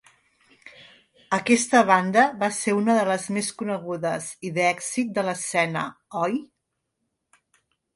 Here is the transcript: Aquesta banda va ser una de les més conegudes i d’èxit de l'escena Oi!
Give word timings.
Aquesta 1.37 1.81
banda 1.91 2.23
va 2.45 2.49
ser 2.61 2.75
una 2.79 2.97
de 3.01 3.05
les 3.11 3.29
més 3.37 3.53
conegudes 3.63 4.33
i 4.51 4.55
d’èxit 4.59 5.17
de 5.21 5.31
l'escena 5.33 5.89
Oi! 6.27 6.39